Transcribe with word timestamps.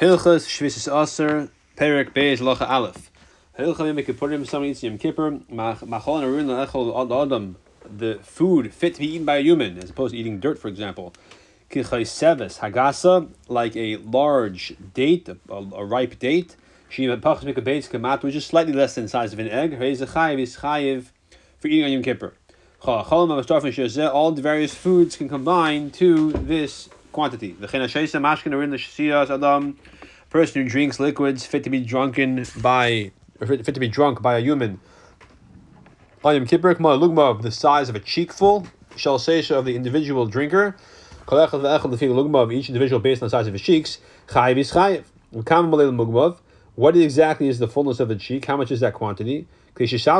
Hilchas 0.00 0.48
Shvisis 0.48 0.88
Aser 0.90 1.50
Perek 1.76 2.14
Beis 2.14 2.38
Locha 2.38 2.66
Aleph. 2.66 3.10
Hilchas 3.58 3.86
Yom 3.86 3.98
Kippurim 3.98 4.46
Somebody 4.46 4.70
eats 4.70 4.82
Yom 4.82 4.96
Kippur 4.96 5.30
Machol 5.52 6.22
Arun 6.22 6.46
Echol 6.46 7.22
Adam. 7.22 7.56
The 7.84 8.18
food 8.22 8.72
fit 8.72 8.94
to 8.94 9.00
be 9.00 9.08
eaten 9.08 9.26
by 9.26 9.36
a 9.36 9.40
human, 9.42 9.76
as 9.76 9.90
opposed 9.90 10.14
to 10.14 10.18
eating 10.18 10.40
dirt, 10.40 10.58
for 10.58 10.68
example. 10.68 11.12
Kichai 11.70 12.06
Seves 12.06 12.60
Hagasa, 12.60 13.28
like 13.48 13.76
a 13.76 13.96
large 13.98 14.74
date, 14.94 15.28
a, 15.28 15.36
a 15.54 15.84
ripe 15.84 16.18
date. 16.18 16.56
Shima 16.88 17.18
Pachas 17.18 17.42
Mikabeis 17.44 17.90
Kamat, 17.90 18.22
which 18.22 18.34
is 18.34 18.46
slightly 18.46 18.72
less 18.72 18.94
than 18.94 19.04
the 19.04 19.10
size 19.10 19.34
of 19.34 19.38
an 19.38 19.50
egg. 19.50 19.78
Reiz 19.78 20.02
Chayiv 20.02 20.40
is 20.40 20.56
Chayiv 20.56 21.10
for 21.58 21.68
eating 21.68 21.84
on 21.84 21.92
Yom 21.92 22.02
Kippur. 22.02 22.32
All 22.86 24.32
the 24.32 24.40
various 24.40 24.74
foods 24.74 25.16
can 25.16 25.28
combine 25.28 25.90
to 25.90 26.32
this 26.32 26.88
quantity. 27.12 27.52
The 27.52 27.66
person 30.30 30.62
who 30.62 30.68
drinks 30.68 31.00
liquids 31.00 31.46
fit 31.46 31.64
to 31.64 31.70
be 31.70 31.80
drunken 31.80 32.46
by, 32.60 33.10
fit 33.44 33.74
to 33.74 33.80
be 33.80 33.88
drunk 33.88 34.22
by 34.22 34.38
a 34.38 34.40
human. 34.40 34.80
Ayam 36.24 36.46
Kippur 36.48 36.74
lugma 36.74 37.40
the 37.42 37.50
size 37.50 37.88
of 37.88 37.96
a 37.96 38.00
cheekful, 38.00 38.66
shall 38.96 39.18
say 39.18 39.42
of 39.50 39.64
the 39.64 39.74
individual 39.74 40.26
drinker. 40.26 40.76
of 41.28 42.52
each 42.52 42.68
individual 42.68 43.00
based 43.00 43.22
on 43.22 43.26
the 43.26 43.30
size 43.30 43.46
of 43.46 43.52
his 43.52 43.62
cheeks. 43.62 43.98
Chayiv 44.28 44.58
is 44.58 44.72
chayiv. 44.72 45.04
What 46.74 46.96
exactly 46.96 47.48
is 47.48 47.58
the 47.58 47.68
fullness 47.68 48.00
of 48.00 48.08
the 48.08 48.16
cheek? 48.16 48.44
How 48.46 48.56
much 48.56 48.70
is 48.70 48.80
that 48.80 48.94
quantity? 48.94 49.46
He 49.78 49.86
should 49.86 50.04
be 50.04 50.10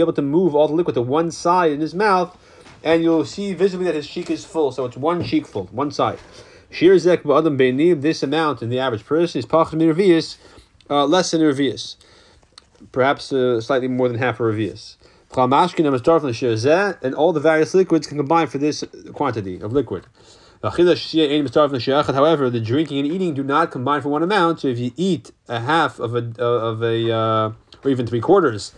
able 0.00 0.12
to 0.12 0.22
move 0.22 0.54
all 0.54 0.68
the 0.68 0.74
liquid 0.74 0.94
to 0.94 1.02
one 1.02 1.30
side 1.30 1.72
in 1.72 1.80
his 1.80 1.94
mouth, 1.94 2.36
and 2.84 3.02
you'll 3.02 3.24
see 3.24 3.54
visibly 3.54 3.86
that 3.86 3.94
his 3.94 4.06
cheek 4.06 4.30
is 4.30 4.44
full. 4.44 4.70
So 4.70 4.84
it's 4.84 4.96
one 4.96 5.24
cheek 5.24 5.46
full, 5.46 5.64
one 5.72 5.90
side. 5.90 6.18
Shir 6.70 6.98
zek 6.98 7.22
ba'adam 7.22 7.56
beinim, 7.58 8.02
this 8.02 8.22
amount 8.22 8.62
in 8.62 8.68
the 8.68 8.78
average 8.78 9.04
person 9.04 9.38
is 9.38 9.46
pachim 9.46 9.80
revius, 9.80 10.36
uh, 10.90 11.06
less 11.06 11.30
than 11.30 11.40
revius. 11.40 11.96
Perhaps 12.92 13.32
uh, 13.32 13.60
slightly 13.60 13.88
more 13.88 14.08
than 14.08 14.18
half 14.18 14.38
a 14.38 14.42
revius. 14.42 14.96
And 15.36 17.14
all 17.14 17.32
the 17.32 17.40
various 17.40 17.74
liquids 17.74 18.06
can 18.06 18.18
combine 18.18 18.46
for 18.46 18.58
this 18.58 18.84
quantity 19.14 19.60
of 19.60 19.72
liquid. 19.72 20.06
However, 20.62 20.94
the 22.50 22.60
drinking 22.64 22.98
and 22.98 23.06
eating 23.12 23.34
do 23.34 23.42
not 23.42 23.70
combine 23.70 24.00
for 24.00 24.10
one 24.10 24.22
amount. 24.22 24.60
So 24.60 24.68
if 24.68 24.78
you 24.78 24.92
eat 24.96 25.32
a 25.48 25.60
half 25.60 25.98
of 25.98 26.14
a 26.14 26.32
of 26.40 26.82
a 26.82 27.12
uh, 27.12 27.52
or 27.84 27.90
even 27.90 28.06
three 28.06 28.20
quarters 28.20 28.72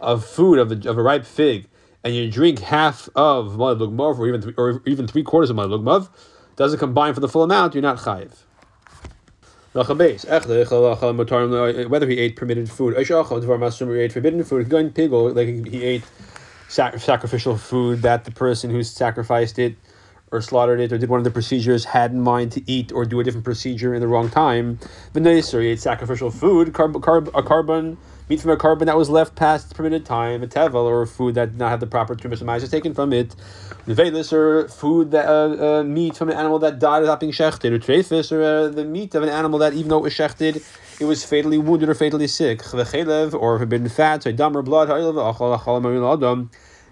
of 0.00 0.24
food 0.24 0.58
of 0.58 0.72
a, 0.72 0.88
of 0.88 0.98
a 0.98 1.02
ripe 1.02 1.24
fig, 1.24 1.68
and 2.04 2.14
you 2.14 2.30
drink 2.30 2.60
half 2.60 3.08
of 3.14 3.52
malad 3.52 4.18
or 4.18 4.28
even 4.28 4.40
three, 4.42 4.54
or 4.56 4.82
even 4.86 5.06
three 5.06 5.22
quarters 5.22 5.50
of 5.50 5.56
malad 5.56 6.08
doesn't 6.56 6.78
combine 6.78 7.14
for 7.14 7.20
the 7.20 7.28
full 7.28 7.42
amount. 7.42 7.74
You're 7.74 7.82
not 7.82 7.98
chayiv. 7.98 8.32
Uh, 9.72 9.84
whether 11.88 12.08
he 12.08 12.18
ate 12.18 12.34
permitted 12.34 12.68
food, 12.70 12.96
he 12.96 14.00
ate 14.00 14.12
forbidden 14.12 14.42
food, 14.42 14.68
going 14.68 14.90
pig, 14.90 15.12
or 15.12 15.30
like 15.30 15.66
he 15.66 15.84
ate 15.84 16.02
sacrificial 16.68 17.56
food 17.56 18.02
that 18.02 18.24
the 18.24 18.32
person 18.32 18.70
who 18.70 18.82
sacrificed 18.82 19.58
it 19.58 19.76
or 20.32 20.40
slaughtered 20.40 20.80
it 20.80 20.92
or 20.92 20.98
did 20.98 21.08
one 21.08 21.18
of 21.18 21.24
the 21.24 21.30
procedures 21.30 21.84
had 21.84 22.12
in 22.12 22.20
mind 22.20 22.52
to 22.52 22.70
eat 22.70 22.92
or 22.92 23.04
do 23.04 23.18
a 23.18 23.24
different 23.24 23.44
procedure 23.44 23.94
in 23.94 24.00
the 24.00 24.06
wrong 24.06 24.30
time. 24.30 24.78
Or 25.14 25.20
he 25.60 25.68
ate 25.68 25.80
sacrificial 25.80 26.30
food, 26.30 26.72
carb, 26.72 26.92
carb, 26.94 27.28
a 27.28 27.42
korban, 27.42 27.96
meat 28.28 28.40
from 28.40 28.52
a 28.52 28.56
korban 28.56 28.86
that 28.86 28.96
was 28.96 29.10
left 29.10 29.34
past 29.34 29.68
the 29.70 29.74
permitted 29.74 30.06
time, 30.06 30.42
a 30.44 30.46
tevel, 30.46 30.84
or 30.84 31.04
food 31.04 31.34
that 31.34 31.50
did 31.50 31.58
not 31.58 31.70
have 31.70 31.80
the 31.80 31.86
proper 31.86 32.14
is 32.14 32.70
taken 32.70 32.94
from 32.94 33.12
it. 33.12 33.34
Nevelis, 33.86 34.32
or 34.32 34.68
food 34.68 35.10
that 35.10 35.26
uh, 35.26 35.80
uh, 35.80 35.82
meat 35.82 36.16
from 36.16 36.28
an 36.28 36.36
animal 36.36 36.60
that 36.60 36.78
died 36.78 37.00
without 37.00 37.18
being 37.18 37.32
shechted, 37.32 37.72
or 37.72 37.80
treifis, 37.80 38.30
or 38.30 38.42
uh, 38.42 38.68
the 38.68 38.84
meat 38.84 39.16
of 39.16 39.24
an 39.24 39.28
animal 39.28 39.58
that 39.58 39.72
even 39.72 39.88
though 39.88 39.98
it 39.98 40.02
was 40.02 40.14
shechted, 40.14 40.62
it 41.00 41.06
was 41.06 41.24
fatally 41.24 41.58
wounded 41.58 41.88
or 41.88 41.94
fatally 41.94 42.28
sick. 42.28 42.62
Or 42.72 43.58
forbidden 43.58 43.88
fat, 43.88 44.22
so 44.22 44.30
dumb 44.30 44.56
or 44.56 44.62
blood, 44.62 44.88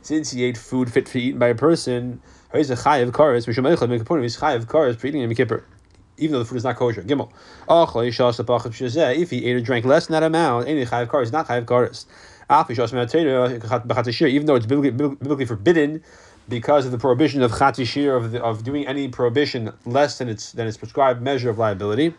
since 0.09 0.31
he 0.31 0.43
ate 0.45 0.57
food 0.57 0.91
fit 0.91 1.07
for 1.09 1.19
eaten 1.19 1.39
by 1.39 1.49
a 1.49 1.55
person, 1.55 2.21
He's 2.55 2.71
a 2.71 2.77
chayiv 2.77 3.09
of 3.09 4.23
his 4.23 4.37
chayiv 4.39 4.65
kares 4.65 4.97
for 4.97 5.07
eating 5.07 5.21
Yom 5.21 5.35
Kippur, 5.35 5.65
even 6.17 6.33
though 6.33 6.39
the 6.39 6.47
food 6.47 6.57
is 6.57 6.65
not 6.65 6.77
kosher. 6.77 7.03
Gimel. 7.03 7.31
Eh, 7.69 9.13
if 9.13 9.31
he 9.31 9.45
ate 9.45 9.57
or 9.57 9.61
drank 9.61 9.85
less 9.85 10.07
than 10.07 10.15
that 10.15 10.23
amount, 10.23 10.67
any 10.67 10.87
chayiv 10.87 11.09
kares, 11.09 11.31
not 11.31 11.47
chayiv 11.47 11.67
kares. 11.67 12.07
Even 14.31 14.47
though 14.47 14.55
it's 14.55 14.65
biblically 14.65 15.45
forbidden, 15.45 16.03
because 16.49 16.87
of 16.87 16.93
the 16.93 16.99
prohibition 16.99 17.43
of 17.43 17.53
chatishir 17.53 18.17
of, 18.17 18.35
of 18.37 18.65
doing 18.65 18.87
any 18.87 19.09
prohibition 19.09 19.71
less 19.85 20.17
than 20.17 20.31
its 20.31 20.53
than 20.53 20.67
its 20.67 20.79
prescribed 20.79 21.21
measure 21.21 21.51
of 21.51 21.59
liability. 21.59 22.15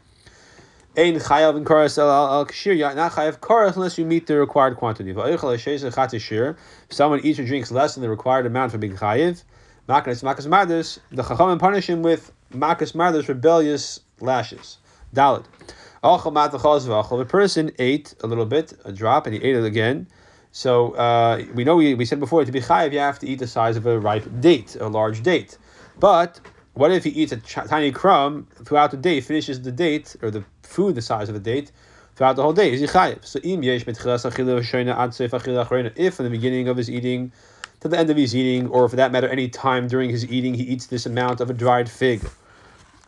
Ein 1.00 1.16
chayav 1.16 1.56
and 1.56 1.66
karas 1.66 1.98
al 1.98 2.46
kashir. 2.46 2.76
Not 2.94 3.14
chayav 3.14 3.40
karas 3.40 3.76
unless 3.76 3.98
you 3.98 4.04
meet 4.04 4.28
the 4.28 4.38
required 4.38 4.76
quantity. 4.76 5.12
If 5.12 6.94
someone 6.94 7.20
eats 7.22 7.40
or 7.40 7.46
drinks 7.46 7.72
less 7.72 7.96
than 7.96 8.02
the 8.02 8.10
required 8.10 8.46
amount 8.46 8.74
for 8.74 8.80
being 8.80 8.98
chayiv, 8.98 9.44
Makas 9.88 10.22
Makas 10.24 10.46
Mardus, 10.46 11.00
the 11.10 11.24
Chachamim 11.24 11.58
punish 11.58 11.88
him 11.90 12.02
with 12.02 12.34
Makas 12.52 12.92
Mardus, 12.92 13.30
rebellious 13.30 14.02
lashes. 14.20 14.80
Dalit. 15.16 15.46
The 16.04 17.26
person 17.30 17.72
ate 17.80 18.14
a 18.22 18.28
little 18.28 18.46
bit, 18.46 18.74
a 18.84 18.92
drop, 18.92 19.26
and 19.26 19.34
he 19.34 19.42
ate 19.42 19.56
it 19.56 19.64
again. 19.64 20.08
So 20.52 20.96
uh, 20.96 21.46
we 21.54 21.64
know 21.64 21.78
we, 21.78 21.94
we 21.94 22.04
said 22.04 22.20
before 22.20 22.44
to 22.44 22.52
be 22.52 22.60
chayiv, 22.60 22.92
you 22.92 23.00
have 23.00 23.20
to 23.20 23.28
eat 23.28 23.40
the 23.40 23.48
size 23.48 23.78
of 23.78 23.86
a 23.86 23.98
ripe 23.98 24.28
date, 24.42 24.76
a 24.78 24.90
large 24.90 25.24
date. 25.24 25.58
But 25.98 26.42
what 26.80 26.92
if 26.92 27.04
he 27.04 27.10
eats 27.10 27.34
a 27.34 27.38
tiny 27.38 27.92
crumb 27.92 28.48
throughout 28.64 28.92
the 28.92 28.98
day, 28.98 29.20
finishes 29.20 29.62
the 29.62 29.72
date 29.72 30.16
or 30.22 30.32
the 30.32 30.46
food 30.64 30.96
the 30.96 31.02
size 31.02 31.28
of 31.28 31.36
a 31.36 31.40
date 31.40 31.74
throughout 32.16 32.38
the 32.38 32.42
whole 32.42 32.54
day? 32.54 32.72
Is 32.72 32.80
he 32.80 32.88
chayiv? 32.88 33.26
So 33.26 33.40
if 33.44 33.46
in 36.20 36.24
the 36.24 36.30
beginning 36.30 36.70
of 36.70 36.78
his 36.78 36.90
eating 36.90 37.34
to 37.82 37.90
the 37.90 37.98
end 37.98 38.10
of 38.10 38.16
his 38.16 38.34
eating, 38.34 38.68
or 38.68 38.88
for 38.88 38.96
that 38.96 39.12
matter, 39.12 39.28
any 39.28 39.50
time 39.50 39.88
during 39.88 40.10
his 40.10 40.26
eating, 40.32 40.54
he 40.54 40.64
eats 40.64 40.88
this 40.88 41.06
amount 41.06 41.42
of 41.42 41.50
a 41.50 41.54
dried 41.54 41.90
fig. 41.90 42.24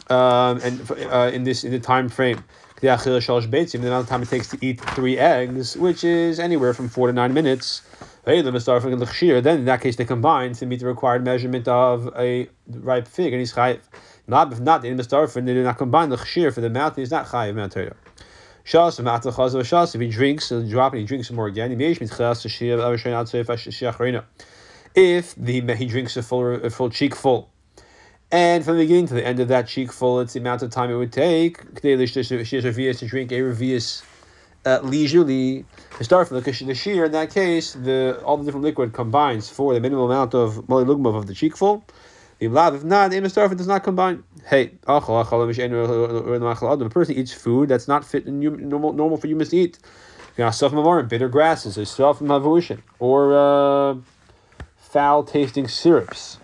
Um, 0.10 0.60
and 0.62 0.92
uh, 1.10 1.32
in 1.34 1.46
this 1.46 1.64
in 1.64 1.72
the 1.72 1.80
time 1.80 2.10
frame, 2.10 2.44
the 2.82 2.90
amount 2.90 4.04
of 4.04 4.10
time 4.10 4.22
it 4.22 4.28
takes 4.28 4.50
to 4.50 4.58
eat 4.60 4.82
three 4.82 5.18
eggs, 5.18 5.78
which 5.78 6.04
is 6.04 6.42
anywhere 6.42 6.74
from 6.74 6.90
four 6.90 7.08
to 7.08 7.14
nine 7.14 7.34
minutes. 7.34 7.84
Then 8.24 8.46
in 8.46 9.66
that 9.66 9.80
case 9.82 9.96
they 9.96 10.06
combine 10.06 10.54
to 10.54 10.66
meet 10.66 10.80
the 10.80 10.86
required 10.86 11.24
measurement 11.24 11.68
of 11.68 12.14
a 12.16 12.48
ripe 12.68 13.08
fig, 13.08 13.34
and 13.34 13.40
he's 13.40 13.54
chayiv. 13.54 13.80
Not 14.28 14.54
if 14.54 14.60
not 14.60 14.86
in 14.86 14.98
the 14.98 15.04
they 15.04 15.54
do 15.54 15.64
not 15.64 15.78
combine 15.78 16.10
the 16.10 16.18
chshir 16.18 16.54
for 16.54 16.62
the 16.62 16.70
mouth, 16.70 16.96
he's 16.96 17.12
not 17.12 17.26
chayiv 17.28 17.56
mount 17.56 17.74
Shas 18.64 19.00
Shas 19.64 19.96
if 19.96 20.02
he 20.02 20.08
drinks 20.08 20.52
a 20.52 20.64
drop 20.64 20.94
and 20.94 21.00
he 21.00 21.06
drinks 21.06 21.28
some 21.28 21.36
more 21.36 21.48
again, 21.48 21.72
if 24.94 25.36
the, 25.36 25.76
he 25.76 25.86
drinks 25.88 26.18
a 26.18 26.22
full, 26.22 26.56
a 26.64 26.70
full 26.70 26.90
cheek 26.90 27.16
full. 27.16 27.50
And 28.32 28.64
from 28.64 28.78
the 28.78 28.84
beginning 28.84 29.08
to 29.08 29.16
the 29.16 29.26
end 29.26 29.40
of 29.40 29.48
that 29.48 29.68
cheek 29.68 29.92
full, 29.92 30.20
it's 30.20 30.34
the 30.34 30.40
amount 30.40 30.62
of 30.62 30.70
time 30.70 30.92
it 30.92 30.96
would 30.96 31.12
take 31.12 31.82
to 31.82 33.08
drink 33.08 33.32
a 33.32 33.42
revius 33.42 34.04
uh, 34.66 34.80
leisurely. 34.84 35.66
Start 36.02 36.28
from 36.28 36.42
the, 36.42 36.52
the 36.52 36.76
shear, 36.76 37.06
in 37.06 37.12
that 37.12 37.32
case, 37.32 37.74
the 37.74 38.22
all 38.24 38.38
the 38.38 38.46
different 38.46 38.64
liquid 38.64 38.94
combines 38.94 39.50
for 39.50 39.74
the 39.74 39.80
minimum 39.80 40.06
amount 40.06 40.34
of 40.34 40.66
molilugmav 40.68 41.16
of 41.16 41.28
the 41.28 41.34
cheek 41.34 41.56
full. 41.56 41.84
If 42.40 42.52
not, 42.52 42.72
the 43.12 43.22
starf 43.22 43.56
does 43.56 43.68
not 43.68 43.84
combine. 43.84 44.24
Hey, 44.48 44.72
a 44.88 45.00
person 46.90 47.16
eats 47.16 47.34
food 47.34 47.70
that's 47.70 47.88
not 47.88 48.04
fit 48.04 48.26
and 48.26 48.40
normal 48.40 48.94
normal 48.94 49.18
for 49.18 49.28
humans 49.28 49.50
to 49.50 49.58
eat. 49.58 49.78
Bitter 50.36 51.30
grasses, 51.30 52.00
or 53.00 53.34
uh, 53.38 53.96
foul 54.78 55.24
tasting 55.24 55.68
syrups 55.68 56.40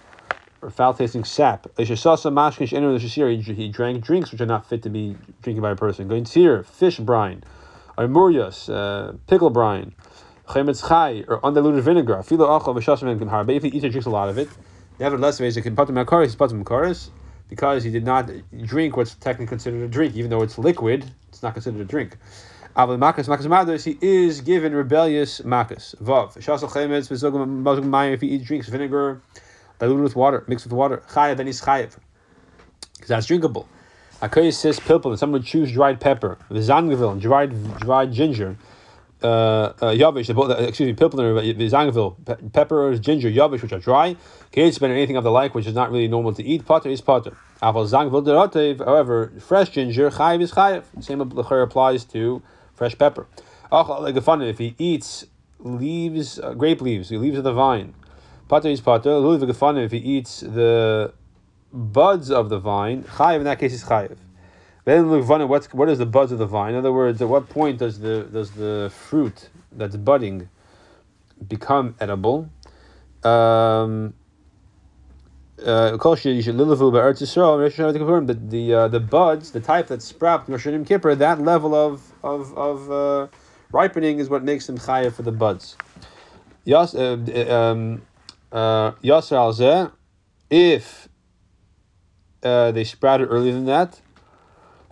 or 0.62 0.70
foul 0.70 0.94
tasting 0.94 1.24
sap. 1.24 1.68
The 1.76 1.84
he 1.84 3.70
drank 3.70 4.04
drinks 4.04 4.32
which 4.32 4.42
are 4.42 4.46
not 4.46 4.70
fit 4.70 4.84
to 4.84 4.90
be 4.90 5.16
drinking 5.42 5.62
by 5.62 5.72
a 5.72 5.76
person. 5.76 6.08
Going 6.08 6.26
tir, 6.26 6.64
fish 6.64 7.00
brine, 7.00 7.44
or 7.98 8.08
murias, 8.08 8.70
uh, 8.70 9.14
pickle 9.28 9.50
brine, 9.50 9.94
chemetz 10.48 10.88
chai, 10.88 11.24
or 11.28 11.44
undiluted 11.46 11.84
vinegar. 11.84 12.24
But 12.28 13.56
if 13.56 13.64
he 13.64 13.70
eats 13.70 13.86
or 13.86 13.90
drinks 13.90 14.06
a 14.06 14.10
lot 14.10 14.30
of 14.30 14.38
it, 14.38 14.50
nevertheless, 15.00 15.40
he 15.40 15.62
can 15.62 15.76
put 15.76 15.90
him 15.90 16.64
because 17.50 17.84
he 17.84 17.92
did 17.92 18.04
not 18.04 18.30
drink 18.64 18.98
what's 18.98 19.16
technically 19.16 19.48
considered 19.48 19.82
a 19.84 19.88
drink, 19.88 20.16
even 20.16 20.30
though 20.30 20.42
it's 20.42 20.58
liquid, 20.58 21.12
it's 21.30 21.42
not 21.42 21.54
considered 21.54 21.82
a 21.82 21.86
drink. 21.86 22.18
Avle 22.76 22.98
makas 22.98 23.28
makas 23.28 23.48
madus, 23.48 23.86
he 23.86 23.98
is 24.02 24.42
given 24.42 24.74
rebellious 24.76 25.42
makas. 25.42 25.96
Vav. 25.96 26.38
Shasal 26.38 26.70
chemetz 26.70 28.14
if 28.14 28.22
he 28.22 28.28
eats 28.28 28.46
drinks 28.46 28.68
vinegar 28.68 29.22
diluted 29.80 30.04
with 30.04 30.16
water, 30.16 30.44
mixed 30.48 30.66
with 30.66 30.74
water. 30.74 31.04
Chayav 31.10 31.38
then 31.38 31.48
he's 31.48 31.62
chayav 31.62 31.98
because 32.94 33.10
that's 33.10 33.26
drinkable. 33.26 33.68
Akoy 34.22 34.52
says 34.54 34.80
pilpul. 34.80 35.18
Someone 35.18 35.42
would 35.42 35.48
choose 35.48 35.72
dried 35.72 36.00
pepper, 36.00 36.38
v'zangavil, 36.50 37.20
dried 37.22 37.80
dried 37.80 38.12
ginger. 38.12 38.58
uh, 39.24 39.28
uh, 39.28 39.74
yavish, 39.94 40.30
excuse 40.68 40.88
me, 40.88 40.94
pilpul 40.94 41.20
pipler, 41.20 41.70
zangavil, 41.70 42.54
peppers, 42.54 43.00
ginger, 43.00 43.30
yavish, 43.30 43.62
which 43.62 43.74
are 43.74 43.80
dry. 43.80 44.16
Can't 44.52 44.74
spend 44.74 44.94
anything 44.94 45.18
of 45.18 45.24
the 45.24 45.32
like, 45.32 45.56
which 45.56 45.66
is 45.66 45.74
not 45.74 45.92
really 45.92 46.08
normal 46.08 46.34
to 46.34 46.44
eat. 46.44 46.66
Potter 46.66 46.90
is 46.90 47.02
potter. 47.02 47.36
However, 47.60 49.34
fresh 49.40 49.70
ginger, 49.70 50.12
chayiv 50.12 50.42
is 50.42 50.52
chayiv. 50.52 50.84
Same 51.04 51.22
applies 51.22 52.06
to 52.06 52.42
fresh 52.76 52.98
pepper. 52.98 53.26
If 53.72 54.58
he 54.60 54.76
eats 54.78 55.26
leaves, 55.60 56.40
uh, 56.40 56.54
grape 56.54 56.82
leaves, 56.82 57.10
the 57.10 57.18
leaves 57.18 57.38
of 57.38 57.44
the 57.44 57.54
vine, 57.54 57.96
potter 58.48 58.70
is 58.70 58.82
potter. 58.82 59.18
If 59.18 59.92
he 59.92 59.98
eats 59.98 60.42
the 60.42 61.14
buds 61.74 62.32
of 62.32 62.50
the 62.50 62.60
vine, 62.60 63.04
chayiv 63.04 63.38
in 63.38 63.44
that 63.44 63.60
case 63.60 63.74
is 63.74 63.84
chayiv. 63.84 64.18
Then 64.86 65.10
What 65.10 65.74
what 65.74 65.90
is 65.90 65.98
the 65.98 66.06
buds 66.06 66.32
of 66.32 66.40
the 66.40 66.46
vine? 66.46 66.74
In 66.74 66.80
other 66.80 66.94
words, 66.94 67.22
at 67.22 67.28
what 67.28 67.50
point 67.50 67.80
does 67.80 68.00
the 68.00 68.24
does 68.32 68.52
the 68.52 68.92
fruit 68.94 69.50
that's 69.72 69.98
budding 69.98 70.50
become 71.48 71.96
edible? 72.00 72.50
Um, 73.24 74.14
uh, 75.66 75.98
you 76.24 76.42
should 76.42 76.56
that 78.28 78.50
the 78.50 78.74
uh, 78.74 78.88
the 78.88 79.00
buds, 79.00 79.52
the 79.52 79.60
type 79.60 79.88
that 79.88 80.02
sprout 80.02 80.48
Rosh 80.48 80.68
Kippur, 80.86 81.16
that 81.16 81.42
level 81.42 81.74
of 81.74 82.14
of 82.24 82.58
of 82.58 82.92
uh, 82.92 83.28
ripening 83.72 84.20
is 84.20 84.30
what 84.30 84.44
makes 84.44 84.68
them 84.68 84.78
chayav 84.78 85.14
for 85.14 85.24
the 85.24 85.32
buds. 85.32 85.76
Yas 86.64 86.96
uh, 86.96 87.18
um, 87.50 88.02
uh, 88.52 88.92
if 90.50 91.10
uh, 92.44 92.72
they 92.72 92.84
sprouted 92.84 93.30
earlier 93.30 93.54
than 93.54 93.66
that, 93.66 94.00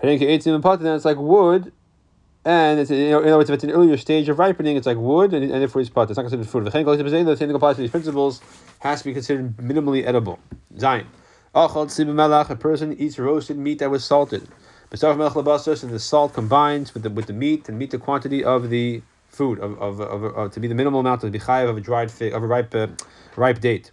then 0.01 0.95
it's 0.95 1.05
like 1.05 1.17
wood, 1.17 1.71
and 2.43 2.79
it's 2.79 2.91
you 2.91 3.09
know, 3.09 3.19
in 3.19 3.27
other 3.27 3.37
words, 3.37 3.49
if 3.49 3.55
it's 3.55 3.63
an 3.63 3.71
earlier 3.71 3.97
stage 3.97 4.29
of 4.29 4.37
ripening, 4.37 4.77
it's 4.77 4.85
like 4.85 4.97
wood, 4.97 5.33
and, 5.33 5.51
and 5.51 5.63
if 5.63 5.75
it's 5.75 5.89
pot, 5.89 6.09
it's 6.09 6.17
not 6.17 6.23
considered 6.23 6.47
food. 6.47 6.65
The 6.65 6.71
thing 6.71 6.87
applies 6.87 7.75
to 7.77 7.81
these 7.81 7.91
principles, 7.91 8.41
has 8.79 8.99
to 8.99 9.05
be 9.05 9.13
considered 9.13 9.57
minimally 9.57 10.05
edible. 10.05 10.39
Zion. 10.77 11.07
A 11.55 12.55
person 12.59 12.93
eats 12.99 13.17
roasted 13.17 13.57
meat 13.57 13.79
that 13.79 13.89
was 13.89 14.03
salted. 14.03 14.47
And 14.91 15.01
the 15.01 15.99
salt 15.99 16.33
combines 16.33 16.93
with 16.93 17.03
the 17.03 17.09
with 17.09 17.27
the 17.27 17.33
meat 17.33 17.67
and 17.69 17.79
meet 17.79 17.91
the 17.91 17.97
quantity 17.97 18.43
of 18.43 18.69
the 18.69 19.01
food 19.29 19.59
of, 19.59 19.81
of, 19.81 19.99
of, 19.99 20.23
of 20.23 20.51
to 20.51 20.59
be 20.59 20.67
the 20.67 20.75
minimal 20.75 20.99
amount 20.99 21.23
of 21.23 21.31
the 21.31 21.39
of 21.39 21.77
a 21.77 21.81
dried 21.81 22.11
fig 22.11 22.33
of 22.33 22.43
a 22.43 22.47
ripe 22.47 22.75
uh, 22.75 22.87
ripe 23.35 23.59
date. 23.59 23.91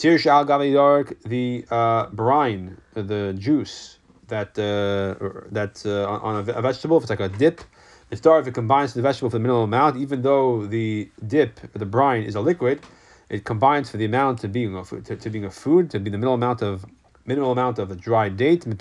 Tir 0.00 0.16
shal 0.16 0.46
the 0.46 1.64
uh, 1.70 2.06
brine, 2.06 2.80
the 2.94 3.36
juice 3.38 3.98
that 4.28 4.58
uh, 4.58 5.14
that 5.52 5.82
uh, 5.84 6.08
on 6.08 6.36
a, 6.36 6.62
vegetable, 6.62 6.96
if 6.96 7.02
it's 7.02 7.10
like 7.10 7.20
a 7.20 7.28
dip, 7.28 7.60
the 8.08 8.16
star 8.16 8.40
if 8.40 8.46
it 8.46 8.54
combines 8.54 8.92
to 8.92 8.96
the 8.96 9.02
vegetable 9.02 9.28
for 9.28 9.36
the 9.36 9.42
minimal 9.42 9.64
amount, 9.64 9.98
even 9.98 10.22
though 10.22 10.64
the 10.64 11.10
dip, 11.26 11.60
the 11.74 11.84
brine, 11.84 12.22
is 12.22 12.34
a 12.34 12.40
liquid, 12.40 12.80
it 13.28 13.44
combines 13.44 13.90
for 13.90 13.98
the 13.98 14.06
amount 14.06 14.38
to 14.38 14.48
being 14.48 14.74
a 14.74 14.82
food, 14.82 15.04
to, 15.04 15.16
to 15.16 15.28
being 15.28 15.44
a 15.44 15.50
food, 15.50 15.90
to 15.90 16.00
be 16.00 16.08
the 16.08 16.16
minimal 16.16 16.32
amount 16.32 16.62
of 16.62 16.86
minimal 17.26 17.52
amount 17.52 17.78
of 17.78 17.90
a 17.90 17.94
dried 17.94 18.38
date. 18.38 18.62
The 18.62 18.74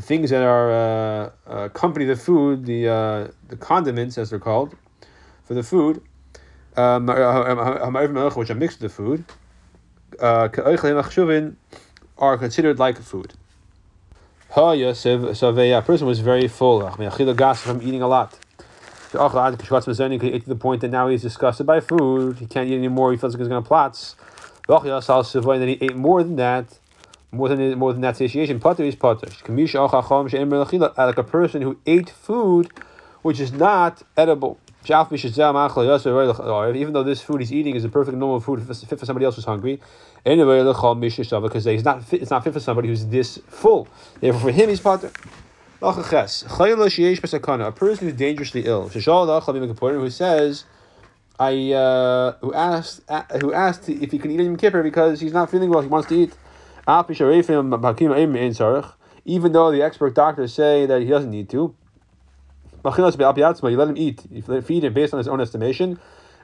things 0.00 0.30
that 0.30 0.42
are 0.42 0.72
uh, 0.72 1.30
accompany 1.66 2.06
the 2.06 2.16
food, 2.16 2.64
the 2.64 2.88
uh, 2.88 3.28
the 3.48 3.56
condiments 3.58 4.16
as 4.16 4.30
they're 4.30 4.38
called, 4.38 4.74
for 5.44 5.52
the 5.52 5.62
food, 5.62 6.00
which 6.76 8.50
are 8.50 8.54
mixed 8.54 8.80
with 8.82 8.92
food, 8.92 9.24
uh, 10.20 10.48
are 12.18 12.36
considered 12.38 12.78
like 12.78 12.98
food. 12.98 13.32
So 14.54 14.72
a 14.72 15.82
person 15.82 16.06
was 16.06 16.20
very 16.20 16.48
full 16.48 16.88
from 16.90 17.82
eating 17.82 18.02
a 18.02 18.08
lot. 18.08 18.38
To 19.12 19.18
the 19.18 20.56
point 20.58 20.80
that 20.80 20.90
now 20.90 21.08
he's 21.08 21.22
disgusted 21.22 21.66
by 21.66 21.80
food. 21.80 22.38
He 22.38 22.46
can't 22.46 22.68
eat 22.68 22.76
anymore. 22.76 23.12
He 23.12 23.18
feels 23.18 23.34
like 23.34 23.40
he's 23.40 23.48
going 23.48 23.62
to 23.62 23.68
platz. 23.68 24.16
And 24.68 25.62
then 25.62 25.68
he 25.68 25.78
ate 25.80 25.96
more 25.96 26.22
than 26.22 26.36
that. 26.36 26.78
More 27.32 27.48
than 27.48 27.78
more 27.78 27.92
than 27.92 28.02
that 28.02 28.16
satiation. 28.16 28.60
Potter 28.60 28.84
is 28.84 28.94
potter. 28.94 29.28
Like 29.48 31.18
a 31.18 31.24
person 31.24 31.62
who 31.62 31.78
ate 31.86 32.10
food 32.10 32.70
which 33.22 33.40
is 33.40 33.52
not 33.52 34.02
edible. 34.16 34.58
Even 34.88 36.92
though 36.92 37.02
this 37.02 37.20
food 37.20 37.40
he's 37.40 37.52
eating 37.52 37.74
is 37.74 37.84
a 37.84 37.88
perfect 37.88 38.16
normal 38.16 38.40
food 38.40 38.66
fit 38.66 38.98
for 38.98 39.06
somebody 39.06 39.24
else 39.24 39.36
who's 39.36 39.44
hungry, 39.44 39.80
because 40.24 41.64
he's 41.64 41.84
not 41.84 42.04
fit, 42.04 42.22
it's 42.22 42.30
not 42.30 42.44
fit 42.44 42.52
for 42.52 42.60
somebody 42.60 42.88
who's 42.88 43.06
this 43.06 43.38
full. 43.48 43.88
Therefore, 44.20 44.40
for 44.40 44.50
him, 44.50 44.68
he's 44.68 44.80
potter. 44.80 45.10
A 45.82 47.72
person 47.72 48.06
who's 48.06 48.16
dangerously 48.16 48.64
ill, 48.64 48.88
who 48.88 50.10
says, 50.10 50.64
I 51.38 51.72
uh, 51.72 52.32
who 52.40 52.54
asked 52.54 53.02
who 53.40 53.52
asked 53.52 53.88
if 53.88 54.10
he 54.10 54.18
can 54.18 54.30
eat 54.30 54.40
Yom 54.40 54.56
Kippur 54.56 54.82
because 54.82 55.20
he's 55.20 55.34
not 55.34 55.50
feeling 55.50 55.68
well, 55.68 55.82
he 55.82 55.88
wants 55.88 56.08
to 56.08 56.14
eat. 56.14 56.32
Even 59.28 59.52
though 59.52 59.72
the 59.72 59.82
expert 59.82 60.14
doctors 60.14 60.54
say 60.54 60.86
that 60.86 61.02
he 61.02 61.08
doesn't 61.08 61.30
need 61.30 61.50
to, 61.50 61.74
you 62.94 63.76
let 63.76 63.88
him 63.88 63.96
eat. 63.96 64.22
You 64.30 64.62
feed 64.62 64.84
him 64.84 64.92
based 64.92 65.12
on 65.12 65.18
his 65.18 65.28
own 65.28 65.40
estimation. 65.40 65.98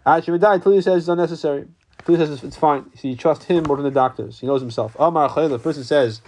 Actually, 0.04 0.40
Until 0.42 0.72
he 0.72 0.80
says 0.80 0.98
it's 0.98 1.08
unnecessary. 1.08 1.68
Until 2.00 2.14
he 2.16 2.26
says 2.26 2.44
it's 2.44 2.56
fine. 2.56 2.84
So 2.96 3.08
you 3.08 3.16
trust 3.16 3.44
him 3.44 3.64
more 3.64 3.76
than 3.76 3.84
the 3.84 3.90
doctors. 3.90 4.40
He 4.40 4.46
knows 4.46 4.60
himself. 4.60 4.94
The 4.94 5.60
person 5.62 5.84
says, 5.84 6.20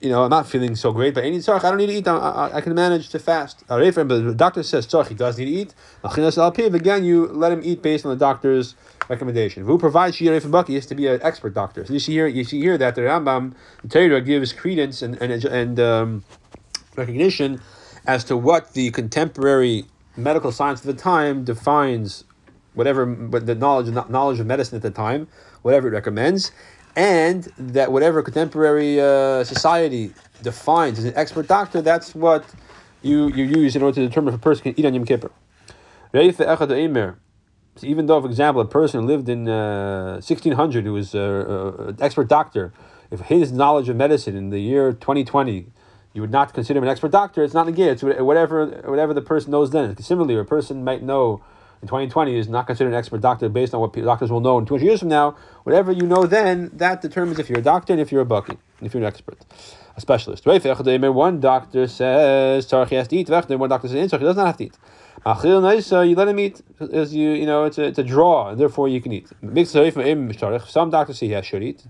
you 0.00 0.08
know, 0.08 0.22
I'm 0.22 0.30
not 0.30 0.46
feeling 0.46 0.76
so 0.76 0.92
great, 0.92 1.14
but 1.14 1.24
I 1.24 1.30
don't 1.30 1.76
need 1.76 1.88
to 1.88 1.92
eat. 1.92 2.08
I, 2.08 2.16
I, 2.16 2.56
I 2.56 2.60
can 2.60 2.74
manage 2.74 3.10
to 3.10 3.18
fast. 3.18 3.64
But 3.68 3.94
the 3.94 4.34
doctor 4.34 4.62
says. 4.62 4.86
He 5.08 5.14
does 5.14 5.36
need 5.38 5.44
to 5.44 5.50
eat. 5.50 5.74
Again, 6.74 7.04
you 7.04 7.26
let 7.26 7.52
him 7.52 7.60
eat 7.64 7.82
based 7.82 8.06
on 8.06 8.10
the 8.10 8.18
doctor's 8.18 8.76
recommendation. 9.08 9.64
Who 9.64 9.78
provides 9.78 10.16
shir 10.16 10.40
baki 10.40 10.70
is 10.70 10.86
to 10.86 10.94
be 10.94 11.06
an 11.08 11.20
expert 11.22 11.52
doctor. 11.52 11.84
So 11.84 11.92
you 11.92 11.98
see 11.98 12.12
here, 12.12 12.28
you 12.28 12.44
see 12.44 12.60
here 12.60 12.78
that 12.78 12.94
the 12.94 13.02
Rambam, 13.02 13.54
the 13.82 13.88
Torah 13.88 14.20
gives 14.20 14.52
credence 14.52 15.02
and 15.02 15.20
and 15.20 15.44
and 15.44 15.80
um, 15.80 16.24
recognition 16.96 17.60
as 18.06 18.24
to 18.24 18.36
what 18.36 18.72
the 18.74 18.90
contemporary 18.90 19.84
medical 20.16 20.52
science 20.52 20.80
of 20.80 20.86
the 20.86 21.00
time 21.00 21.44
defines 21.44 22.24
whatever 22.74 23.04
the 23.06 23.54
knowledge 23.54 23.92
knowledge 24.08 24.40
of 24.40 24.46
medicine 24.46 24.76
at 24.76 24.82
the 24.82 24.90
time, 24.90 25.28
whatever 25.62 25.88
it 25.88 25.92
recommends, 25.92 26.52
and 26.96 27.44
that 27.56 27.92
whatever 27.92 28.22
contemporary 28.22 29.00
uh, 29.00 29.44
society 29.44 30.12
defines 30.42 30.98
as 30.98 31.04
an 31.04 31.12
expert 31.16 31.46
doctor, 31.46 31.82
that's 31.82 32.14
what 32.14 32.44
you, 33.02 33.28
you 33.28 33.44
use 33.44 33.76
in 33.76 33.82
order 33.82 33.96
to 33.96 34.08
determine 34.08 34.34
if 34.34 34.40
a 34.40 34.42
person 34.42 34.62
can 34.62 34.78
eat 34.78 34.86
on 34.86 34.94
Yom 34.94 35.04
Kippur. 35.04 35.30
So 37.76 37.86
even 37.86 38.06
though, 38.06 38.20
for 38.20 38.26
example, 38.26 38.60
a 38.60 38.66
person 38.66 39.06
lived 39.06 39.28
in 39.28 39.48
uh, 39.48 40.14
1600 40.14 40.84
who 40.84 40.92
was 40.92 41.14
an 41.14 41.20
uh, 41.20 41.24
uh, 41.24 41.92
expert 42.00 42.28
doctor, 42.28 42.72
if 43.10 43.20
his 43.20 43.52
knowledge 43.52 43.88
of 43.88 43.96
medicine 43.96 44.36
in 44.36 44.50
the 44.50 44.60
year 44.60 44.92
2020 44.92 45.66
you 46.12 46.20
would 46.20 46.30
not 46.30 46.52
consider 46.52 46.78
him 46.78 46.84
an 46.84 46.90
expert 46.90 47.12
doctor, 47.12 47.42
it's 47.42 47.54
not 47.54 47.66
negated. 47.66 48.02
It's 48.02 48.20
whatever 48.20 48.66
whatever 48.84 49.14
the 49.14 49.22
person 49.22 49.52
knows 49.52 49.70
then. 49.70 49.96
Similarly, 49.96 50.36
a 50.36 50.44
person 50.44 50.82
might 50.82 51.02
know 51.02 51.42
in 51.82 51.88
2020 51.88 52.36
is 52.36 52.48
not 52.48 52.66
considered 52.66 52.90
an 52.90 52.96
expert 52.96 53.20
doctor 53.20 53.48
based 53.48 53.72
on 53.74 53.80
what 53.80 53.92
doctors 53.92 54.30
will 54.30 54.40
know 54.40 54.58
in 54.58 54.66
200 54.66 54.84
years 54.84 55.00
from 55.00 55.08
now. 55.08 55.36
Whatever 55.62 55.92
you 55.92 56.02
know 56.02 56.26
then, 56.26 56.70
that 56.74 57.00
determines 57.00 57.38
if 57.38 57.48
you're 57.48 57.60
a 57.60 57.62
doctor 57.62 57.92
and 57.92 58.02
if 58.02 58.12
you're 58.12 58.22
a 58.22 58.26
bucky, 58.26 58.58
if 58.82 58.92
you're 58.92 59.02
an 59.02 59.06
expert, 59.06 59.38
a 59.96 60.00
specialist. 60.00 60.44
One 60.44 61.40
doctor 61.40 61.86
says 61.86 62.66
Tarchi 62.66 62.96
has 62.96 63.08
to 63.08 63.16
eat. 63.16 63.30
One 63.30 63.70
doctor 63.70 63.88
says 63.88 64.10
he 64.10 64.18
doesn't 64.18 64.46
have 64.46 64.56
to 64.58 64.64
eat. 64.64 64.76
You 65.26 66.14
let 66.16 66.28
him 66.28 66.38
eat, 66.38 66.62
as 66.92 67.14
you 67.14 67.30
you 67.30 67.46
know, 67.46 67.64
it's 67.64 67.78
a, 67.78 67.84
it's 67.84 67.98
a 67.98 68.02
draw, 68.02 68.50
and 68.50 68.58
therefore 68.58 68.88
you 68.88 69.00
can 69.00 69.12
eat. 69.12 69.28
Some 70.66 70.90
doctors 70.90 71.18
say 71.18 71.26
he 71.26 71.32
has 71.32 71.46
should 71.46 71.62
eat. 71.62 71.82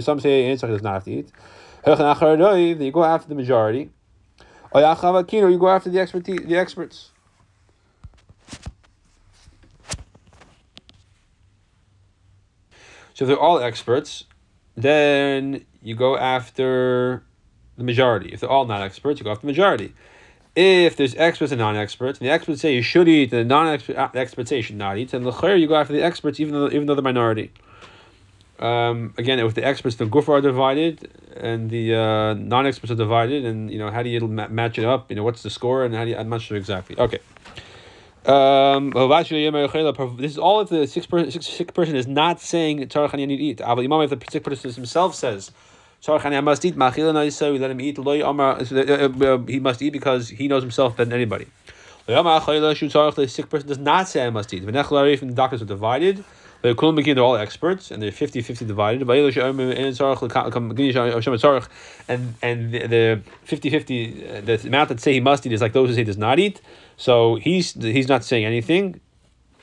Some 0.00 0.20
say 0.20 0.50
he 0.50 0.56
does 0.56 0.82
not 0.82 0.94
have 0.94 1.04
to 1.04 1.10
eat. 1.10 1.32
You 1.86 2.90
go 2.90 3.04
after 3.04 3.28
the 3.28 3.34
majority. 3.34 3.90
Or 4.72 4.80
you 4.80 5.58
go 5.58 5.68
after 5.68 5.90
the 5.90 6.00
expertise, 6.00 6.40
the 6.40 6.56
experts. 6.56 7.10
So 13.14 13.24
if 13.24 13.28
they're 13.28 13.38
all 13.38 13.60
experts, 13.60 14.24
then 14.76 15.64
you 15.82 15.94
go 15.94 16.16
after 16.16 17.22
the 17.76 17.84
majority. 17.84 18.32
If 18.32 18.40
they're 18.40 18.50
all 18.50 18.64
not 18.64 18.82
experts, 18.82 19.20
you 19.20 19.24
go 19.24 19.30
after 19.30 19.42
the 19.42 19.52
majority. 19.52 19.94
If 20.56 20.96
there's 20.96 21.14
experts 21.16 21.52
and 21.52 21.60
non-experts, 21.60 22.18
and 22.18 22.26
the 22.28 22.32
experts 22.32 22.60
say 22.60 22.74
you 22.74 22.82
should 22.82 23.08
eat, 23.08 23.32
and 23.32 23.40
the 23.40 23.44
non-experts 23.44 23.98
uh, 23.98 24.44
say 24.44 24.56
you 24.56 24.62
should 24.62 24.76
not 24.76 24.98
eat, 24.98 25.10
then 25.10 25.22
the 25.22 25.54
you 25.54 25.66
go 25.66 25.76
after 25.76 25.92
the 25.92 26.02
experts, 26.02 26.40
even 26.40 26.54
though 26.54 26.66
even 26.68 26.86
though 26.86 26.94
the 26.94 27.02
minority. 27.02 27.52
Um, 28.58 29.14
again, 29.18 29.42
with 29.44 29.56
the 29.56 29.64
experts, 29.64 29.96
the 29.96 30.06
gufar 30.06 30.38
are 30.38 30.40
divided, 30.40 31.10
and 31.36 31.70
the 31.70 31.94
uh, 31.94 32.34
non-experts 32.34 32.92
are 32.92 32.96
divided, 32.96 33.44
and 33.44 33.70
you 33.70 33.78
know 33.78 33.90
how 33.90 34.02
do 34.02 34.08
you 34.08 34.20
ma- 34.20 34.48
match 34.48 34.78
it 34.78 34.84
up? 34.84 35.10
You 35.10 35.16
know 35.16 35.24
what's 35.24 35.42
the 35.42 35.50
score, 35.50 35.84
and 35.84 35.94
how 35.94 36.04
do 36.04 36.10
you, 36.10 36.16
I'm 36.16 36.28
not 36.28 36.40
sure 36.40 36.56
exactly. 36.56 36.96
Okay. 36.96 37.18
Um, 38.26 38.90
this 38.92 40.30
is 40.30 40.38
all 40.38 40.62
if 40.62 40.70
the 40.70 40.86
sick 40.86 41.06
person, 41.10 41.30
sick, 41.30 41.42
sick 41.42 41.74
person 41.74 41.94
is 41.94 42.06
not 42.06 42.40
saying 42.40 42.78
Tarachani 42.88 43.22
I 43.22 43.24
need 43.26 43.36
to 43.36 43.42
eat. 43.42 43.60
If 43.60 44.10
the 44.10 44.24
sick 44.30 44.42
person 44.44 44.72
himself 44.72 45.14
says 45.14 45.50
Tarachani 46.02 46.36
I 46.36 46.40
must 46.40 46.64
eat, 46.64 46.74
let 46.74 46.96
him 46.96 47.80
eat. 47.82 47.98
Uh, 47.98 48.12
uh, 48.12 49.38
he 49.46 49.60
must 49.60 49.82
eat 49.82 49.90
because 49.90 50.30
he 50.30 50.48
knows 50.48 50.62
himself 50.62 50.96
better 50.96 51.10
than 51.10 51.16
anybody. 51.16 51.46
The 52.06 53.26
sick 53.28 53.50
person 53.50 53.68
does 53.68 53.78
not 53.78 54.08
say 54.08 54.24
I 54.24 54.30
must 54.30 54.54
eat. 54.54 54.64
The 54.64 55.32
doctors 55.34 55.60
are 55.60 55.66
divided, 55.66 56.24
they're 56.64 57.18
all 57.18 57.36
experts 57.36 57.90
and 57.90 58.02
they're 58.02 58.10
50-50 58.10 58.66
divided. 58.66 59.02
And 62.08 62.34
and 62.42 62.72
the 62.72 63.20
50-50 63.46 64.44
the 64.46 64.68
amount 64.68 64.88
that 64.88 65.00
say 65.00 65.12
he 65.12 65.20
must 65.20 65.44
eat 65.44 65.52
is 65.52 65.60
like 65.60 65.74
those 65.74 65.90
who 65.90 65.94
say 65.94 66.04
does 66.04 66.16
not 66.16 66.38
eat. 66.38 66.62
So 66.96 67.34
he's 67.34 67.74
he's 67.74 68.08
not 68.08 68.24
saying 68.24 68.46
anything. 68.46 69.00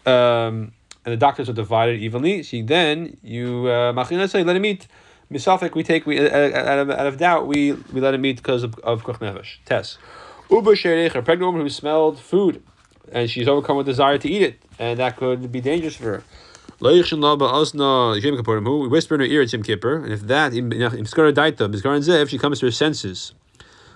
Um, 0.05 0.73
and 1.03 1.13
the 1.13 1.17
doctors 1.17 1.49
are 1.49 1.53
divided 1.53 1.99
evenly. 1.99 2.43
See, 2.43 2.61
then 2.61 3.17
you 3.23 3.67
uh, 3.67 3.93
let 3.93 4.55
him 4.55 4.65
eat. 4.65 4.87
Misafik, 5.31 5.73
we 5.73 5.81
take 5.81 6.05
we 6.05 6.19
uh, 6.19 6.55
out 6.55 6.79
of, 6.79 6.91
out 6.91 7.07
of 7.07 7.17
doubt 7.17 7.47
we 7.47 7.71
we 7.71 7.99
let 7.99 8.13
him 8.13 8.23
eat 8.27 8.37
because 8.37 8.61
of 8.61 8.77
of 8.79 9.03
koch 9.03 9.19
nefesh. 9.19 9.57
Test. 9.65 9.97
Uber 10.51 10.75
sherich, 10.75 11.15
a 11.15 11.21
pregnant 11.23 11.47
woman 11.47 11.61
who 11.61 11.69
smelled 11.69 12.19
food, 12.19 12.61
and 13.11 13.27
she's 13.27 13.47
overcome 13.47 13.77
with 13.77 13.87
desire 13.87 14.19
to 14.19 14.29
eat 14.29 14.43
it, 14.43 14.61
and 14.77 14.99
that 14.99 15.17
could 15.17 15.51
be 15.51 15.61
dangerous 15.61 15.95
for 15.95 16.03
her. 16.03 16.23
Who 16.81 16.89
whisper 18.89 19.13
in 19.13 19.21
her 19.21 19.27
ear 19.27 19.43
at 19.43 19.53
Yom 19.53 19.61
Kippur, 19.61 19.97
and 20.03 20.11
if 20.11 20.21
that 20.21 20.51
if 20.55 22.29
she 22.29 22.37
comes 22.39 22.59
to 22.59 22.65
her 22.65 22.71
senses, 22.71 23.33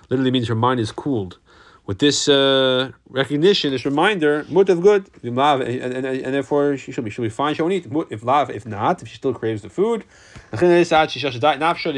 literally 0.08 0.30
means 0.30 0.46
her 0.46 0.54
mind 0.54 0.78
is 0.78 0.92
cooled. 0.92 1.38
With 1.84 1.98
this 1.98 2.28
uh, 2.28 2.92
recognition, 3.08 3.72
this 3.72 3.84
reminder, 3.84 4.44
mutav 4.44 4.82
good, 4.82 5.10
and, 5.24 5.36
and, 5.36 6.06
and, 6.06 6.34
therefore 6.34 6.76
she 6.76 6.92
should 6.92 7.04
be 7.04 7.10
should 7.10 7.22
be 7.22 7.28
fine. 7.28 7.56
She 7.56 7.62
won't 7.62 7.74
eat. 7.74 7.86
If 8.10 8.22
lav, 8.22 8.50
if 8.50 8.64
not, 8.66 9.02
if 9.02 9.08
she 9.08 9.16
still 9.16 9.34
craves 9.34 9.62
the 9.62 9.68
food, 9.68 10.04
she 10.52 11.18
should 11.18 11.32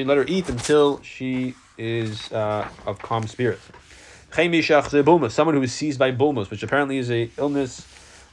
let 0.07 0.16
her 0.16 0.25
eat 0.26 0.49
until 0.49 1.02
she 1.02 1.54
is 1.76 2.33
uh, 2.33 2.66
of 2.87 2.99
calm 2.99 3.26
spirit. 3.26 3.61
Someone 4.33 5.54
who 5.54 5.62
is 5.62 5.73
seized 5.73 5.99
by 5.99 6.12
bulmus, 6.12 6.50
which 6.50 6.62
apparently 6.62 6.97
is 6.97 7.11
a 7.11 7.30
illness 7.37 7.87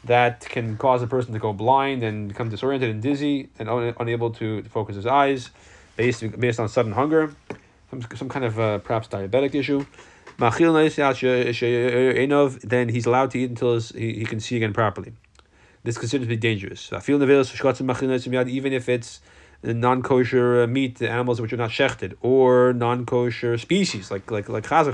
that 0.05 0.41
can 0.41 0.77
cause 0.77 1.01
a 1.01 1.07
person 1.07 1.33
to 1.33 1.39
go 1.39 1.53
blind 1.53 2.03
and 2.03 2.27
become 2.27 2.49
disoriented 2.49 2.89
and 2.89 3.01
dizzy 3.01 3.49
and 3.59 3.69
un- 3.69 3.93
unable 3.99 4.31
to, 4.31 4.63
focus 4.63 4.95
his 4.95 5.05
eyes, 5.05 5.49
based 5.95 6.23
based 6.39 6.59
on 6.59 6.69
sudden 6.69 6.93
hunger, 6.93 7.35
some, 7.89 8.05
some 8.15 8.29
kind 8.29 8.45
of 8.45 8.59
uh, 8.59 8.77
perhaps 8.79 9.07
diabetic 9.07 9.55
issue. 9.55 9.85
Then 10.37 10.51
he's 12.89 13.05
allowed 13.05 13.31
to 13.31 13.39
eat 13.39 13.49
until 13.49 13.75
his, 13.75 13.89
he, 13.89 14.13
he 14.13 14.25
can 14.25 14.39
see 14.39 14.57
again 14.57 14.73
properly. 14.73 15.13
This 15.83 15.95
is 15.95 15.99
considered 15.99 16.25
to 16.25 16.29
be 16.29 16.35
dangerous. 16.35 16.91
Even 17.07 18.73
if 18.73 18.89
it's 18.89 19.21
non-kosher 19.63 20.63
uh, 20.63 20.67
meat, 20.67 21.01
animals 21.01 21.41
which 21.41 21.53
are 21.53 21.57
not 21.57 21.69
shechted, 21.69 22.15
or 22.21 22.73
non-kosher 22.73 23.57
species 23.57 24.11
like 24.11 24.29
like 24.29 24.49
like 24.49 24.65
chazar 24.65 24.93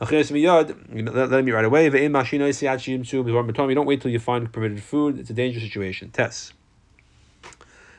let 0.00 1.30
them 1.30 1.48
eat 1.48 1.52
right 1.52 1.64
away. 1.64 1.84
You 1.84 1.92
don't 1.92 3.86
wait 3.86 4.00
till 4.00 4.10
you 4.10 4.18
find 4.18 4.52
permitted 4.52 4.82
food. 4.82 5.18
It's 5.18 5.30
a 5.30 5.34
dangerous 5.34 5.62
situation. 5.64 6.10
Test. 6.10 6.52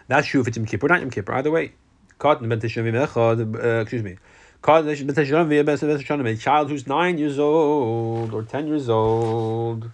That's 0.08 0.28
true 0.28 0.42
if 0.42 0.48
it's 0.48 0.58
Yom 0.58 0.66
Kippur, 0.66 0.88
not 0.88 1.00
Yom 1.00 1.10
Kippur. 1.10 1.34
Either 1.34 1.52
way. 1.52 1.72
Excuse 2.20 4.04
me. 4.04 4.18
A 4.68 6.36
child 6.38 6.70
who's 6.70 6.88
nine 6.88 7.18
years 7.18 7.40
old 7.40 8.34
or 8.34 8.44
ten 8.44 8.68
years 8.68 8.90
old. 8.90 9.90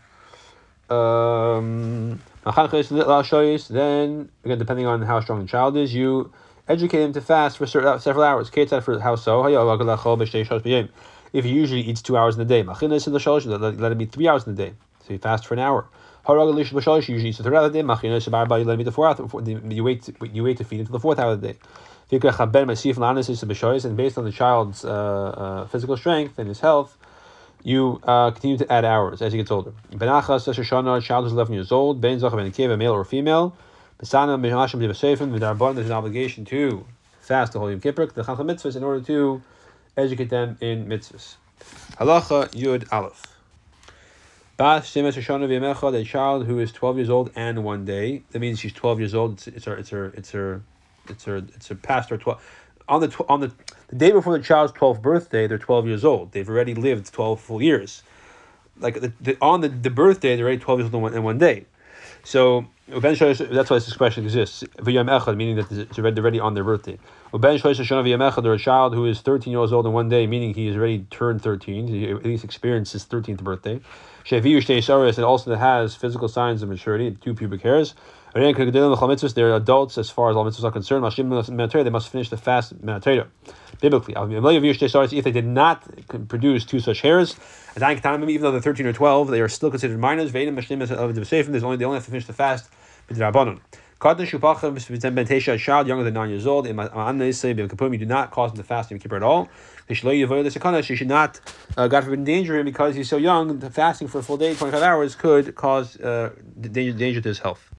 Um, 0.89 2.19
then 2.43 4.29
again, 4.43 4.57
depending 4.57 4.85
on 4.87 5.01
how 5.03 5.19
strong 5.21 5.41
the 5.41 5.47
child 5.47 5.77
is, 5.77 5.93
you 5.93 6.33
educate 6.67 7.03
him 7.03 7.13
to 7.13 7.21
fast 7.21 7.57
for 7.57 7.65
several 7.65 8.23
hours. 8.23 8.49
For 8.49 8.99
how 8.99 9.15
so? 9.15 9.43
If 11.33 11.45
he 11.45 11.51
usually 11.51 11.81
eats 11.81 12.01
two 12.01 12.17
hours 12.17 12.35
in 12.35 12.41
a 12.41 12.45
day. 12.45 12.63
machinas 12.63 13.07
in 13.07 13.13
the 13.13 13.19
shalosh, 13.19 13.79
Let 13.79 13.91
him 13.91 14.01
eat 14.01 14.11
three 14.11 14.27
hours 14.27 14.45
in 14.45 14.53
a 14.53 14.55
day. 14.55 14.73
So 15.01 15.07
he 15.09 15.17
fasts 15.17 15.45
for 15.47 15.53
an 15.53 15.59
hour. 15.59 15.85
Usually 16.27 17.29
eats 17.29 17.37
the 17.37 17.43
third 17.43 17.55
hour 17.55 17.69
the 17.69 17.81
day. 17.81 17.81
You 17.81 17.87
let 17.87 18.73
him 18.73 18.81
eat 18.81 18.83
the 18.83 18.91
fourth 18.91 19.19
hour. 19.19 19.71
You 19.71 19.83
wait, 19.83 20.09
you 20.33 20.43
wait 20.43 20.57
to 20.57 20.63
feed 20.63 20.81
until 20.81 20.93
the 20.93 20.99
fourth 20.99 21.19
hour 21.19 21.31
of 21.31 21.41
the 21.41 21.53
day. 21.53 21.59
And 22.11 22.21
based 22.21 24.17
on 24.17 24.25
the 24.25 24.31
child's 24.33 24.83
uh, 24.83 24.89
uh, 24.89 25.67
physical 25.67 25.95
strength 25.97 26.37
and 26.37 26.47
his 26.47 26.59
health, 26.59 26.97
you 27.63 28.01
uh, 28.03 28.31
continue 28.31 28.57
to 28.57 28.71
add 28.71 28.83
hours 28.85 29.21
as 29.21 29.31
he 29.31 29.37
gets 29.37 29.49
older. 29.49 29.71
Benachas 29.93 30.47
A 30.47 31.01
child 31.01 31.25
is 31.25 31.31
11 31.31 31.53
years 31.53 31.71
old, 31.71 32.01
ben 32.01 32.21
a 32.21 32.77
male 32.77 32.91
or 32.91 33.05
female. 33.05 33.55
There's 33.97 34.13
an 34.13 35.91
obligation 35.91 36.45
to 36.45 36.85
fast 37.21 37.53
the 37.53 37.59
whole 37.59 37.69
Yom 37.69 37.79
Kippur, 37.79 38.07
the 38.07 38.23
Chacham 38.23 38.47
mitzvahs, 38.47 38.75
in 38.75 38.83
order 38.83 38.99
to 39.05 39.41
educate 39.97 40.29
them 40.29 40.57
in 40.61 40.85
mitzvahs. 40.85 41.35
Halacha 41.97 42.49
Yud 42.51 42.91
Aleph. 42.91 43.37
Bas 44.57 44.91
Shemesh 44.91 45.13
Shoshana 45.13 45.47
V'Yemecha, 45.47 45.99
a 45.99 46.03
child 46.03 46.45
who 46.45 46.59
is 46.59 46.71
twelve 46.71 46.97
years 46.97 47.09
old 47.09 47.31
and 47.35 47.63
one 47.63 47.85
day. 47.85 48.23
That 48.31 48.39
means 48.39 48.59
she's 48.59 48.73
twelve 48.73 48.99
years 48.99 49.15
old. 49.15 49.33
It's, 49.33 49.47
it's 49.47 49.65
her. 49.65 49.75
It's 49.75 49.89
her. 49.89 50.13
It's 50.15 50.31
her. 50.31 50.61
It's 51.07 51.23
her. 51.25 51.37
It's 51.37 51.67
her 51.67 51.75
past 51.75 52.09
her 52.09 52.17
twelve. 52.17 52.43
On 52.87 52.99
the 52.99 53.07
tw- 53.07 53.29
on 53.29 53.39
the 53.39 53.51
the 53.87 53.95
day 53.95 54.11
before 54.11 54.37
the 54.37 54.43
child's 54.43 54.73
twelfth 54.73 55.01
birthday, 55.01 55.47
they're 55.47 55.57
twelve 55.57 55.87
years 55.87 56.05
old. 56.05 56.31
They've 56.31 56.47
already 56.47 56.73
lived 56.73 57.11
twelve 57.11 57.39
full 57.41 57.61
years. 57.61 58.03
Like 58.79 59.01
the, 59.01 59.13
the 59.19 59.37
on 59.41 59.61
the, 59.61 59.69
the 59.69 59.89
birthday, 59.89 60.35
they're 60.35 60.45
already 60.45 60.59
twelve 60.59 60.79
years 60.79 60.87
old 60.87 60.95
in 60.95 61.01
one, 61.01 61.13
in 61.13 61.23
one 61.23 61.37
day. 61.37 61.65
So 62.23 62.65
that's 62.87 63.19
why 63.21 63.33
this 63.33 63.87
expression 63.87 64.23
exists. 64.23 64.63
Echad, 64.77 65.35
meaning 65.37 65.55
that 65.55 65.71
it's 65.71 65.97
already, 65.97 66.39
on 66.39 66.53
their 66.53 66.63
birthday. 66.63 66.97
Uben 67.33 67.59
Shloisha 67.59 68.45
or 68.45 68.53
a 68.53 68.59
child 68.59 68.93
who 68.93 69.05
is 69.05 69.21
13 69.21 69.51
years 69.51 69.71
old 69.73 69.85
in 69.85 69.93
one 69.93 70.09
day, 70.09 70.27
meaning 70.27 70.53
he 70.53 70.67
has 70.67 70.75
already 70.75 71.05
turned 71.09 71.41
13, 71.41 71.87
he 71.87 72.09
at 72.09 72.23
least 72.23 72.43
experienced 72.43 72.93
his 72.93 73.05
13th 73.05 73.41
birthday. 73.41 73.79
Sheviyu 74.25 74.57
Shtei 74.57 75.17
and 75.17 75.25
also 75.25 75.49
that 75.49 75.57
has 75.57 75.95
physical 75.95 76.27
signs 76.27 76.61
of 76.61 76.69
maturity, 76.69 77.17
two 77.21 77.33
pubic 77.33 77.61
hairs. 77.61 77.95
They're 78.33 79.55
adults 79.55 79.97
as 79.97 80.09
far 80.09 80.29
as 80.29 80.35
all 80.35 80.45
mitzvahs 80.45 80.63
are 80.63 80.71
concerned. 80.71 81.03
They 81.03 81.89
must 81.89 82.09
finish 82.09 82.29
the 82.29 82.37
fast 82.37 82.73
biblically. 83.81 84.13
If 84.15 85.23
they 85.23 85.31
did 85.31 85.45
not 85.45 85.83
produce 86.29 86.63
two 86.63 86.79
such 86.79 87.01
hairs, 87.01 87.35
even 87.75 88.41
though 88.41 88.51
they're 88.51 88.61
13 88.61 88.85
or 88.85 88.93
12, 88.93 89.27
they 89.27 89.41
are 89.41 89.49
still 89.49 89.69
considered 89.69 89.99
minors. 89.99 90.31
There's 90.31 91.63
only, 91.63 91.77
they 91.77 91.85
only 91.85 91.97
have 91.97 92.05
to 92.05 92.11
finish 92.11 92.25
the 92.25 92.33
fast. 92.33 92.69
A 93.09 93.13
child 95.57 95.87
younger 95.87 96.03
than 96.03 96.13
nine 96.13 96.29
years 96.29 96.47
old. 96.47 96.65
You 96.65 96.73
do 96.73 98.05
not 98.05 98.31
cause 98.31 98.51
him 98.51 98.57
to 98.57 98.63
fast 98.63 98.91
in 98.91 98.99
Kippur 98.99 99.17
at 99.17 99.23
all. 99.23 99.49
She 99.89 99.95
should 99.95 101.07
not, 101.07 101.39
uh, 101.75 101.87
God 101.87 102.03
forbid, 102.03 102.19
endanger 102.19 102.57
him 102.57 102.65
because 102.65 102.95
he's 102.95 103.09
so 103.09 103.17
young. 103.17 103.59
Fasting 103.59 104.07
for 104.07 104.19
a 104.19 104.23
full 104.23 104.37
day, 104.37 104.55
25 104.55 104.81
hours, 104.81 105.15
could 105.15 105.53
cause 105.55 105.99
uh, 105.99 106.31
danger, 106.59 106.97
danger 106.97 107.21
to 107.21 107.29
his 107.29 107.39
health. 107.39 107.67